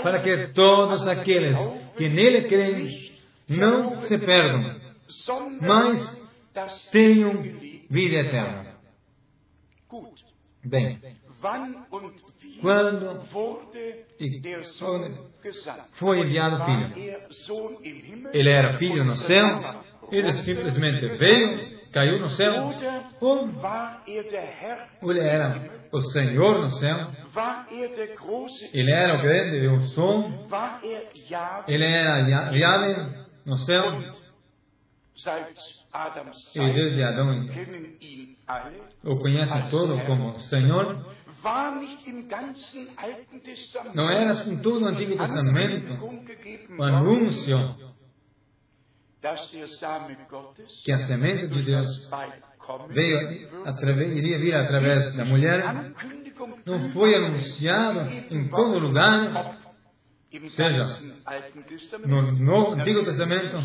para 0.04 0.22
que 0.22 0.54
todos 0.54 1.08
aqueles 1.08 1.58
que 1.98 2.10
nele 2.10 2.48
creem 2.48 3.12
não 3.48 4.02
se 4.02 4.18
perdam, 4.18 4.80
mas 5.62 6.22
tenham 6.92 7.42
vida 7.90 8.16
eterna. 8.16 8.76
Bem, 10.64 11.00
quando 12.62 13.22
foi 15.94 16.20
enviado 16.20 16.58
o 16.58 16.66
Filho? 16.66 18.30
Ele 18.32 18.50
era 18.50 18.78
filho 18.78 19.04
no 19.04 19.16
céu, 19.16 19.84
ele 20.12 20.32
simplesmente 20.34 21.08
veio, 21.18 21.81
caiu 21.92 22.20
no 22.20 22.30
céu, 22.30 22.74
ou 25.02 25.12
ele 25.12 25.20
era 25.20 25.70
o 25.92 26.02
Senhor 26.02 26.62
no 26.62 26.72
céu, 26.72 27.08
ele 28.74 28.92
era 28.92 29.18
o 29.18 29.22
grande 29.22 29.58
e 29.58 29.68
o 29.68 29.80
som, 29.82 30.48
ele 31.68 31.86
era 31.86 32.20
Yahweh 32.54 33.26
no 33.46 33.58
céu, 33.58 34.02
e 36.56 36.74
desde 36.74 37.04
Adão 37.04 37.48
o 39.04 39.18
conhecem 39.18 39.70
todo 39.70 40.00
como 40.06 40.40
Senhor, 40.42 41.06
não 43.94 44.10
era 44.10 44.44
com 44.44 44.58
todo 44.58 44.84
o 44.84 44.88
Antigo 44.88 45.18
Testamento 45.18 45.94
o 46.78 46.84
anúncio 46.84 47.91
que 50.84 50.92
a 50.92 50.98
semente 50.98 51.48
de 51.48 51.62
Deus 51.62 52.10
veio 52.90 53.64
através, 53.66 54.18
iria 54.18 54.40
vir 54.40 54.56
através 54.56 55.16
da 55.16 55.24
mulher, 55.24 55.94
não 56.66 56.90
foi 56.92 57.16
anunciado 57.16 58.10
em 58.10 58.50
todo 58.50 58.80
lugar, 58.80 59.60
seja 60.50 60.84
no 62.08 62.32
Novo, 62.32 62.80
Antigo 62.80 63.04
Testamento, 63.04 63.58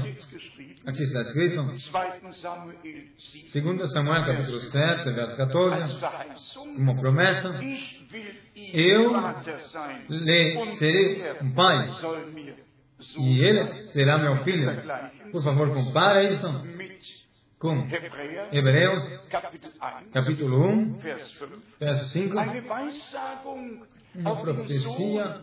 aqui 0.85 1.05
está 1.05 1.23
escrito, 1.23 1.63
2 1.63 1.91
Samuel 3.93 4.27
capítulo 4.27 4.61
7, 4.61 5.05
verso 5.05 5.37
14, 5.39 6.05
uma 6.77 6.95
promessa, 6.97 7.59
eu 8.75 9.11
lhe 10.11 10.67
serei 10.73 11.33
um 11.41 11.55
pai, 11.55 11.89
e 13.19 13.45
ele 13.45 13.83
será 13.87 14.19
meu 14.19 14.43
filho. 14.43 14.71
Por 15.31 15.43
favor, 15.43 15.73
compare 15.73 16.35
isso 16.35 16.47
com 17.59 17.87
Hebreus, 18.53 19.29
capítulo 20.13 20.67
1, 20.69 20.99
verso 21.79 22.09
5, 22.09 22.37
uma 24.15 24.37
profecia 24.37 25.41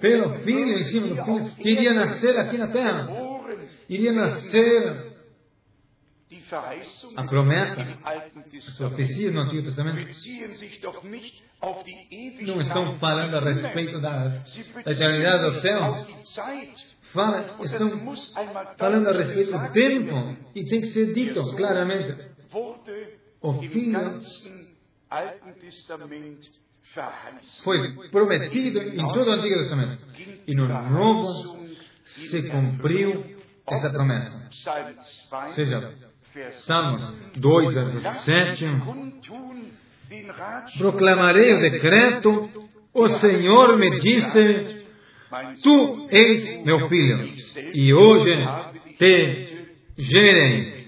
pelo 0.00 0.38
filho 0.40 0.78
em 0.78 0.82
cima 0.84 1.08
do 1.08 1.24
filho, 1.24 1.56
que 1.56 1.70
iria 1.70 1.94
nascer 1.94 2.38
aqui 2.38 2.56
na 2.56 2.68
terra, 2.68 3.08
iria 3.88 4.12
nascer 4.12 5.09
a 7.16 7.24
promessa, 7.24 7.86
as 8.04 8.76
profecias 8.76 9.32
no 9.32 9.40
Antigo 9.42 9.62
Testamento 9.62 10.10
não 12.42 12.60
estão 12.60 12.98
falando 12.98 13.36
a 13.36 13.40
respeito 13.40 14.00
da, 14.00 14.28
da 14.28 14.92
eternidade 14.92 15.42
dos 15.42 15.62
céus, 15.62 16.96
fala, 17.12 17.56
estão 17.62 18.16
falando 18.76 19.08
a 19.08 19.12
respeito 19.12 19.58
do 19.58 19.72
tempo 19.72 20.36
e 20.54 20.64
tem 20.64 20.80
que 20.80 20.88
ser 20.88 21.12
dito 21.12 21.40
claramente. 21.56 22.30
O 23.40 23.54
filho 23.62 24.20
foi 27.62 28.08
prometido 28.10 28.78
em 28.80 29.12
todo 29.12 29.28
o 29.28 29.32
Antigo 29.32 29.54
Testamento. 29.58 30.02
E 30.46 30.54
no 30.54 30.66
Novo 30.66 31.68
se 32.04 32.42
cumpriu 32.48 33.36
essa 33.68 33.90
promessa. 33.90 34.48
Ou 35.32 35.48
seja, 35.52 35.94
Salmos 36.60 37.02
2, 37.36 37.72
verso 37.72 38.00
7. 38.00 38.66
Proclamarei 40.78 41.54
o 41.54 41.60
decreto, 41.60 42.50
o 42.94 43.08
Senhor 43.08 43.78
me 43.78 43.98
disse, 43.98 44.84
Tu 45.62 46.08
és 46.10 46.64
meu 46.64 46.88
filho, 46.88 47.34
e 47.74 47.94
hoje 47.94 48.32
te 48.98 49.66
gerei. 49.98 50.80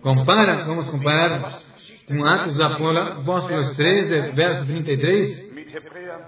Compara, 0.00 0.64
vamos 0.64 0.88
comparar 0.88 1.60
com 2.08 2.24
Atos 2.24 2.54
dos 2.54 2.64
Apóstolos 2.64 3.70
13, 3.76 4.32
verso 4.32 4.66
33, 4.66 5.52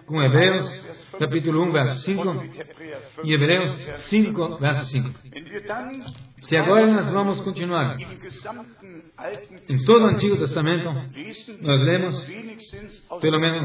com 0.06 0.22
Hebreus, 0.22 1.12
capítulo 1.18 1.62
1, 1.64 1.72
verso 1.72 2.02
5, 2.02 2.22
e 3.24 3.34
Hebreus 3.34 3.70
5, 3.94 4.58
verso 4.58 4.84
5. 4.86 6.27
Se 6.42 6.56
agora 6.56 6.86
nós 6.86 7.10
vamos 7.10 7.40
continuar 7.40 7.96
em 9.68 9.84
todo 9.84 10.04
o 10.04 10.06
Antigo 10.06 10.36
Testamento, 10.36 10.90
nós 11.60 11.80
lemos 11.82 12.26
pelo 13.20 13.40
menos 13.40 13.62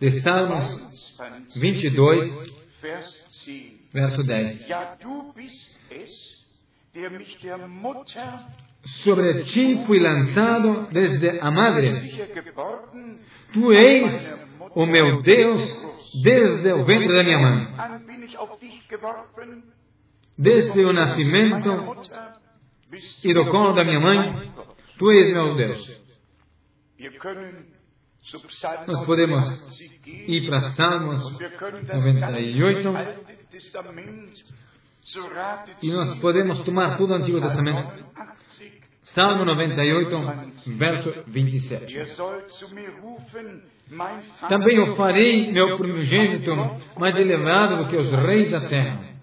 de 0.00 0.10
Salmos 0.20 1.12
22, 1.56 2.54
verso 3.92 4.22
10. 4.22 4.66
Sobre 8.84 9.42
ti 9.44 9.84
fui 9.86 9.98
lançado 9.98 10.88
desde 10.92 11.40
a 11.40 11.50
madre. 11.50 11.88
Tu 13.52 13.72
és 13.72 14.38
o 14.74 14.86
meu 14.86 15.22
Deus 15.22 15.62
desde 16.22 16.72
o 16.72 16.84
ventre 16.84 17.12
da 17.14 17.22
minha 17.22 17.38
mãe. 17.38 17.74
Desde 20.36 20.84
o 20.84 20.92
nascimento 20.92 21.70
e 23.22 23.34
do 23.34 23.46
colo 23.46 23.72
da 23.72 23.84
minha 23.84 24.00
mãe, 24.00 24.52
tu 24.98 25.10
és 25.10 25.32
meu 25.32 25.54
Deus. 25.54 26.02
Nós 28.86 29.04
podemos 29.04 29.92
ir 30.06 30.46
para 30.48 30.60
Salmos 30.60 31.38
98 31.38 32.94
e 35.82 35.92
nós 35.92 36.18
podemos 36.20 36.60
tomar 36.60 36.96
todo 36.96 37.10
o 37.10 37.14
Antigo 37.14 37.40
Testamento. 37.40 38.04
Salmo 39.02 39.44
98, 39.44 40.16
verso 40.78 41.24
27. 41.26 41.94
Também 44.48 44.76
eu 44.76 44.96
farei 44.96 45.52
meu 45.52 45.76
primogênito 45.76 46.50
mais 46.98 47.14
elevado 47.16 47.84
do 47.84 47.90
que 47.90 47.96
os 47.96 48.10
reis 48.10 48.50
da 48.50 48.66
terra. 48.66 49.13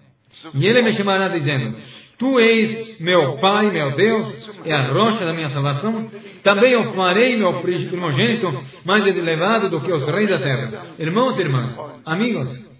E 0.54 0.66
ele 0.66 0.82
me 0.82 0.92
chamará 0.92 1.28
dizendo: 1.28 1.76
Tu 2.18 2.40
és 2.40 3.00
meu 3.00 3.38
Pai, 3.38 3.70
meu 3.70 3.96
Deus, 3.96 4.50
é 4.64 4.72
a 4.72 4.92
rocha 4.92 5.24
da 5.24 5.32
minha 5.32 5.48
salvação. 5.48 6.08
Também 6.42 6.72
eu 6.72 6.94
farei 6.94 7.36
meu 7.36 7.62
primogênito 7.62 8.46
mais 8.84 9.06
elevado 9.06 9.68
do 9.68 9.80
que 9.80 9.92
os 9.92 10.06
reis 10.06 10.30
da 10.30 10.38
terra. 10.38 10.86
Irmãos 10.98 11.38
e 11.38 11.42
irmãs, 11.42 11.76
amigos, 12.06 12.72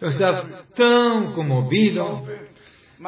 eu 0.00 0.08
estava 0.08 0.64
tão 0.74 1.32
comovido. 1.32 2.22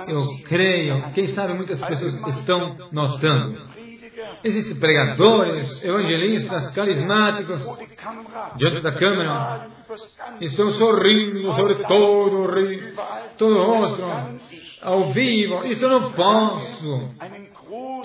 Eu 0.07 0.43
creio, 0.45 1.13
quem 1.15 1.29
sabe 1.29 1.55
muitas 1.55 1.81
pessoas 1.81 2.15
estão 2.37 2.91
notando. 2.93 3.68
Existem 4.45 4.79
pregadores, 4.79 5.85
evangelistas, 5.85 6.75
carismáticos, 6.75 7.67
diante 8.57 8.83
da 8.83 8.93
câmera, 8.93 9.69
estão 10.41 10.71
sorrindo 10.71 11.53
sobre 11.53 11.85
todo 11.85 12.37
o 12.39 12.55
rio, 12.55 12.95
todo 13.37 13.55
o 13.55 13.67
rosto, 13.67 14.05
ao 14.83 15.11
vivo. 15.11 15.65
Isso 15.65 15.85
eu 15.85 15.89
não 15.89 16.13
posso. 16.13 17.11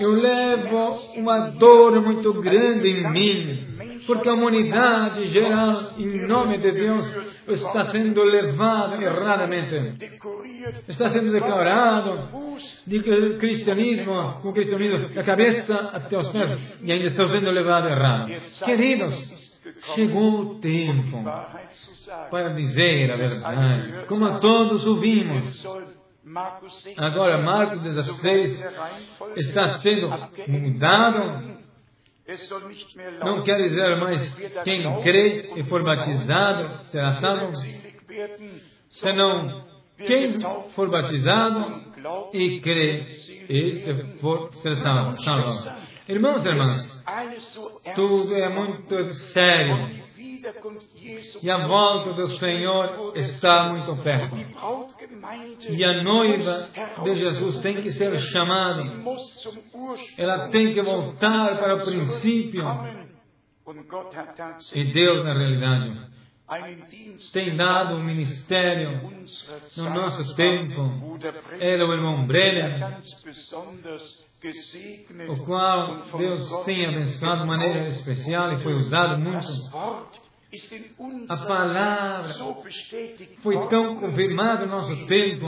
Eu 0.00 0.10
levo 0.10 0.90
uma 1.16 1.50
dor 1.50 2.00
muito 2.02 2.32
grande 2.40 2.88
em 2.88 3.10
mim, 3.10 3.73
porque 4.06 4.28
a 4.28 4.32
humanidade 4.32 5.24
geral, 5.26 5.92
em 5.98 6.26
nome 6.26 6.58
de 6.58 6.72
Deus, 6.72 7.06
está 7.48 7.84
sendo 7.84 8.22
levada 8.22 8.96
erradamente. 8.96 9.96
Está 10.88 11.10
sendo 11.10 11.32
declarado 11.32 12.28
de 12.86 13.02
cristianismo, 13.38 14.40
o 14.44 14.52
cristianismo 14.52 15.14
da 15.14 15.22
cabeça 15.22 15.90
até 15.92 16.16
os 16.16 16.28
pés, 16.28 16.80
e 16.82 16.92
ainda 16.92 17.06
está 17.06 17.26
sendo 17.26 17.50
levado 17.50 17.88
errado. 17.88 18.32
Queridos, 18.64 19.14
chegou 19.94 20.40
o 20.40 20.54
tempo 20.60 21.22
para 22.30 22.50
dizer 22.50 23.10
a 23.10 23.16
verdade, 23.16 24.06
como 24.06 24.40
todos 24.40 24.86
ouvimos. 24.86 25.64
Agora, 26.96 27.38
Marcos 27.38 27.82
16 27.82 28.64
está 29.36 29.68
sendo 29.78 30.08
mudado. 30.48 31.53
Não 33.20 33.42
quer 33.42 33.56
dizer 33.62 33.96
mais 34.00 34.34
quem 34.64 35.02
crê 35.02 35.52
e 35.56 35.64
for 35.64 35.84
batizado 35.84 36.82
será 36.84 37.12
salvo, 37.12 37.52
senão 38.88 39.66
quem 39.98 40.40
for 40.70 40.88
batizado 40.90 41.84
e 42.32 42.60
crê, 42.60 43.06
este 43.48 44.18
for 44.20 44.50
ser 44.54 44.76
salvo. 44.76 45.16
Irmãos 46.08 46.44
e 46.44 46.48
irmãs, 46.48 47.04
tudo 47.94 48.34
é 48.36 48.48
muito 48.48 49.04
sério. 49.12 50.03
E 51.42 51.50
a 51.50 51.66
volta 51.66 52.12
do 52.12 52.28
Senhor 52.28 53.12
está 53.16 53.70
muito 53.70 54.02
perto. 54.02 54.36
E 55.70 55.84
a 55.84 56.02
noiva 56.02 56.68
de 57.02 57.14
Jesus 57.14 57.60
tem 57.60 57.82
que 57.82 57.92
ser 57.92 58.18
chamada. 58.18 58.82
Ela 60.18 60.48
tem 60.50 60.72
que 60.72 60.82
voltar 60.82 61.58
para 61.58 61.76
o 61.76 61.84
princípio. 61.84 62.64
E 64.74 64.92
Deus, 64.92 65.24
na 65.24 65.32
realidade, 65.32 66.14
tem 67.32 67.56
dado 67.56 67.94
um 67.96 68.04
ministério 68.04 69.00
no 69.76 69.90
nosso 69.90 70.36
tempo. 70.36 71.18
Ele, 71.58 71.82
o 71.82 71.92
irmão 71.94 72.26
Brenner, 72.26 73.00
o 75.28 75.44
qual 75.44 76.02
Deus 76.18 76.64
tem 76.64 76.86
abençoado 76.86 77.40
de 77.40 77.46
maneira 77.46 77.88
especial 77.88 78.52
e 78.52 78.58
foi 78.62 78.74
usado 78.74 79.18
muito 79.18 79.46
a 81.28 81.36
palavra 81.46 82.34
foi 83.42 83.68
tão 83.68 83.96
confirmada 83.96 84.66
no 84.66 84.72
nosso 84.72 85.06
tempo 85.06 85.46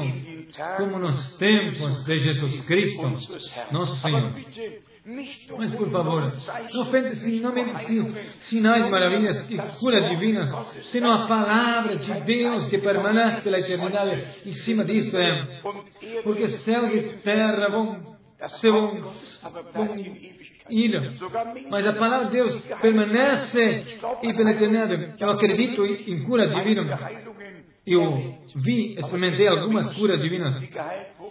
como 0.77 0.99
nos 0.99 1.37
tempos 1.37 2.05
de 2.05 2.17
Jesus 2.17 2.61
Cristo, 2.67 3.03
nosso 3.71 3.97
Senhor. 4.01 4.35
Mas, 5.57 5.73
por 5.75 5.89
favor, 5.91 6.33
não 6.75 6.83
ofende-se, 6.83 7.41
não 7.41 7.53
me 7.53 7.73
sinais, 8.41 8.91
maravilhas 8.91 9.49
e 9.49 9.57
curas 9.79 10.11
divinas, 10.11 10.51
senão 10.87 11.13
a 11.13 11.29
palavra 11.29 11.97
de 11.97 12.13
Deus 12.23 12.67
que 12.69 12.79
permanece 12.79 13.43
pela 13.43 13.61
eternidade 13.61 14.27
em 14.45 14.53
cima 14.53 14.85
disso 14.85 15.17
é. 15.17 15.63
Porque 16.25 16.49
céu 16.49 16.87
e 16.89 17.19
terra 17.19 17.69
vão, 17.69 18.17
se 18.49 18.69
vão, 18.69 19.01
vão 19.73 19.95
ilha. 20.71 21.13
Mas 21.71 21.87
a 21.87 21.93
palavra 21.95 22.27
de 22.27 22.33
Deus 22.33 22.67
permanece 22.81 23.85
eternidade. 24.53 25.15
Eu 25.19 25.31
acredito 25.31 25.85
em 25.85 26.25
cura 26.25 26.49
divina. 26.49 26.99
eu 27.87 28.35
vi, 28.57 28.99
experimentei 28.99 29.47
algumas 29.47 29.97
curas 29.97 30.21
divinas 30.21 30.55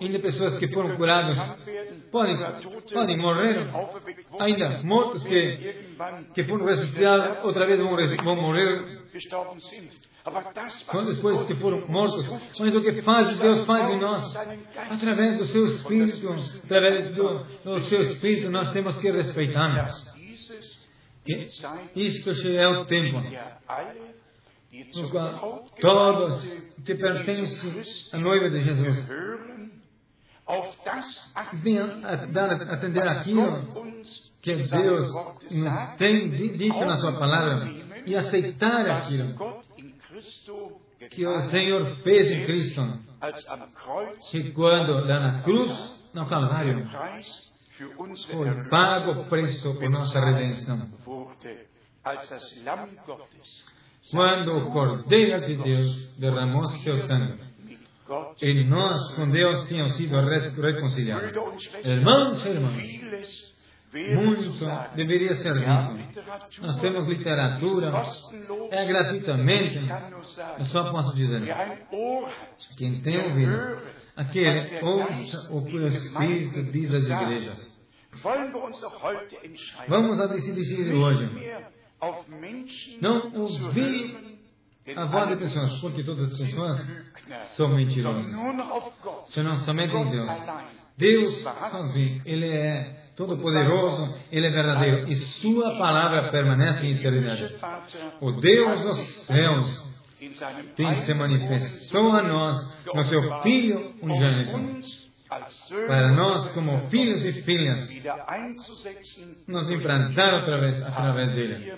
ainda 0.01 0.19
pessoas 0.19 0.57
que 0.57 0.67
foram 0.69 0.95
curadas 0.95 1.37
podem, 2.11 2.37
podem 2.93 3.17
morrer, 3.17 3.67
ainda 4.39 4.81
mortos 4.83 5.25
que, 5.25 5.75
que 6.33 6.43
foram 6.45 6.65
ressuscitados, 6.65 7.43
outra 7.43 7.65
vez 7.65 7.79
vão, 7.79 7.95
vão 8.23 8.35
morrer 8.35 9.05
quando 10.88 11.13
depois 11.13 11.43
que 11.43 11.55
foram 11.55 11.88
mortos, 11.88 12.27
mas 12.59 12.75
o 12.75 12.81
que 12.81 13.01
faz 13.03 13.39
Deus 13.39 13.63
faz 13.65 13.91
em 13.91 13.99
nós, 13.99 14.35
através 14.89 15.38
do 15.38 15.45
seu 15.45 15.67
Espírito, 15.67 16.35
através 16.63 17.15
do, 17.15 17.43
do 17.63 17.79
seu 17.81 18.01
Espírito, 18.01 18.49
nós 18.49 18.71
temos 18.71 18.97
que 18.97 19.11
respeitar. 19.11 19.85
Isto 21.95 22.31
é 22.47 22.67
o 22.67 22.85
tempo. 22.85 23.21
No 24.95 25.09
qual 25.09 25.65
todos 25.79 26.43
que 26.83 26.95
pertencem 26.95 27.83
à 28.11 28.17
noiva 28.17 28.49
de 28.49 28.61
Jesus 28.61 29.07
venham 31.53 32.01
atender 32.03 33.07
aquilo 33.07 33.93
que 34.41 34.55
Deus 34.55 35.13
nos 35.51 35.95
tem 35.97 36.29
dito 36.29 36.79
na 36.79 36.95
Sua 36.95 37.13
palavra 37.13 37.71
e 38.05 38.15
aceitar 38.15 38.89
aquilo 38.89 39.63
que 41.12 41.25
o 41.25 41.41
Senhor 41.41 41.97
fez 41.97 42.32
em 42.32 42.45
Cristo. 42.45 42.82
Que 44.32 44.51
quando 44.51 45.06
lá 45.06 45.19
na 45.19 45.41
cruz, 45.41 46.01
no 46.13 46.28
Calvário, 46.28 46.88
foi 48.32 48.69
pago 48.69 49.12
o 49.12 49.25
preço 49.25 49.73
por 49.75 49.89
nossa 49.89 50.19
redenção. 50.19 50.89
Quando 54.12 54.58
o 54.58 54.71
Cordeiro 54.71 55.47
de 55.47 55.56
Deus 55.63 56.15
derramou 56.17 56.69
seu 56.69 56.97
sangue, 56.97 57.43
e 58.41 58.63
nós 58.65 59.15
com 59.15 59.30
Deus 59.30 59.67
tínhamos 59.67 59.97
sido 59.97 60.15
reconciliados. 60.62 61.36
Irmãos 61.84 62.45
e 62.45 62.49
irmãs, 62.49 63.54
muito 63.95 64.95
deveria 64.95 65.34
ser 65.36 65.53
dito. 65.53 66.21
Nós 66.62 66.79
temos 66.79 67.08
literatura, 67.08 67.91
é 68.71 68.86
gratuitamente. 68.86 69.79
Eu 70.60 70.65
só 70.65 70.91
posso 70.91 71.15
dizer, 71.15 71.41
quem 72.77 73.01
tem 73.01 73.17
ouvido, 73.17 73.77
aquele 74.15 74.79
ouça 74.81 75.53
o 75.53 75.65
que 75.65 75.77
o 75.77 75.88
Espírito 75.88 76.63
diz 76.71 76.93
às 76.93 77.10
igrejas. 77.10 77.75
Vamos 79.88 80.19
a 80.19 80.27
decidir 80.27 80.93
hoje. 80.93 81.29
Não 83.01 83.34
ouvir 83.34 84.39
a 84.95 85.05
voz 85.05 85.29
de 85.29 85.36
pessoas, 85.38 85.81
porque 85.81 86.03
todas 86.03 86.31
as 86.31 86.39
pessoas 86.39 86.77
são 87.55 87.75
mentirosas. 87.75 88.25
Senão 89.27 89.58
somente 89.58 89.95
em 89.95 90.10
Deus. 90.12 90.29
Deus 90.97 91.43
sozinho, 91.71 92.21
Ele 92.25 92.47
é 92.47 93.04
todo-poderoso, 93.15 94.13
Ele 94.32 94.47
é 94.47 94.51
verdadeiro 94.51 95.12
e 95.12 95.15
Sua 95.15 95.78
palavra 95.78 96.32
permanece 96.32 96.86
em 96.86 96.95
eternidade. 96.95 97.56
O 98.21 98.32
Deus 98.34 98.82
dos 98.82 99.25
céus 99.25 99.95
tem 100.75 100.93
se 100.95 101.13
manifestou 101.13 102.12
a 102.12 102.23
nós 102.23 102.86
no 102.93 103.04
Seu 103.06 103.41
Filho 103.41 103.93
unigênito. 104.01 105.06
Para 105.88 106.12
nós, 106.12 106.51
como 106.51 106.88
filhos 106.89 107.25
e 107.25 107.41
filhas, 107.41 107.89
nos 109.47 109.69
implantaram 109.71 110.39
através, 110.39 110.82
através 110.84 111.32
dele. 111.32 111.73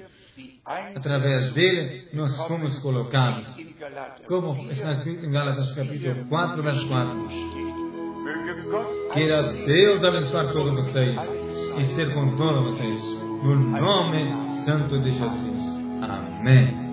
Através 0.65 1.54
dele, 1.54 2.10
nós 2.13 2.38
fomos 2.47 2.78
colocados. 2.80 3.47
Como 4.28 4.69
está 4.69 4.91
escrito 4.91 5.26
em 5.26 5.32
Gálatas 5.32 5.73
capítulo 5.73 6.26
4, 6.28 6.62
verso 6.62 6.88
4. 6.88 7.87
Queira 9.12 9.41
Deus 9.65 10.01
abençoar 10.05 10.53
todos 10.53 10.73
vocês 10.73 11.19
e 11.79 11.83
ser 11.83 12.13
com 12.13 12.38
todos 12.38 12.63
vocês. 12.63 13.21
No 13.43 13.55
nome 13.57 14.63
santo 14.63 15.01
de 15.01 15.12
Jesus. 15.12 15.83
Amém. 16.01 16.88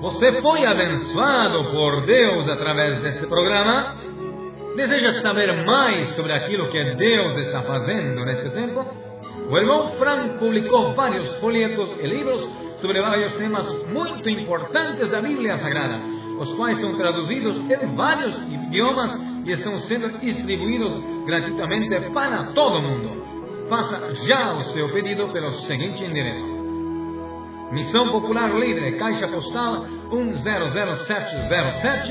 Você 0.00 0.42
foi 0.42 0.66
abençoado 0.66 1.70
por 1.70 2.04
Deus 2.04 2.48
através 2.48 2.98
deste 2.98 3.24
programa? 3.28 3.94
Deseja 4.74 5.12
saber 5.20 5.64
mais 5.64 6.08
sobre 6.16 6.32
aquilo 6.32 6.68
que 6.68 6.96
Deus 6.96 7.36
está 7.36 7.62
fazendo 7.62 8.24
neste 8.24 8.50
tempo? 8.50 8.84
O 9.48 9.56
irmão 9.56 9.92
Frank 9.98 10.36
publicou 10.40 10.94
vários 10.94 11.32
folhetos 11.38 11.92
e 12.00 12.06
livros 12.08 12.42
sobre 12.80 13.00
vários 13.00 13.32
temas 13.34 13.72
muito 13.86 14.28
importantes 14.28 15.10
da 15.10 15.22
Bíblia 15.22 15.58
Sagrada, 15.58 16.00
os 16.40 16.52
quais 16.54 16.78
são 16.78 16.96
traduzidos 16.96 17.56
em 17.70 17.94
vários 17.94 18.36
idiomas 18.48 19.35
e 19.46 19.52
estão 19.52 19.78
sendo 19.78 20.18
distribuídos 20.18 20.92
gratuitamente 21.24 22.10
para 22.12 22.52
todo 22.52 22.82
mundo. 22.82 23.24
Faça 23.68 24.12
já 24.26 24.54
o 24.54 24.64
seu 24.64 24.92
pedido 24.92 25.32
pelo 25.32 25.52
seguinte 25.52 26.04
endereço. 26.04 26.44
Missão 27.72 28.10
Popular 28.10 28.52
Livre, 28.54 28.98
Caixa 28.98 29.26
Postal 29.28 29.86
100707, 30.10 32.10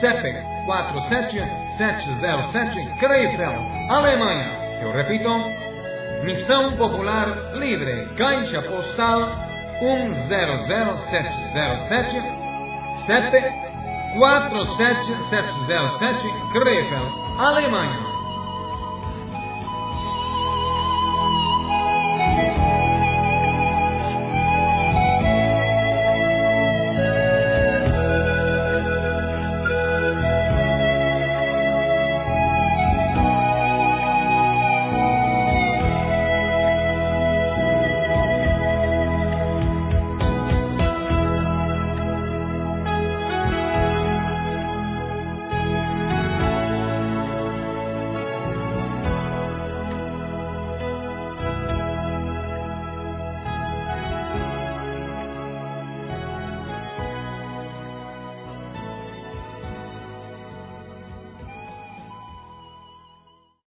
CEP 0.00 0.34
47707, 0.66 2.98
Krefeld, 2.98 3.56
Alemanha. 3.88 4.60
Eu 4.82 4.90
repito, 4.92 5.30
Missão 6.24 6.76
Popular 6.76 7.54
Livre, 7.56 8.08
Caixa 8.16 8.60
Postal 8.62 9.30
100707, 9.80 12.22
CEP 13.06 13.71
47707 14.14 16.32
Krefeld, 16.52 17.12
Alemanha. 17.38 18.11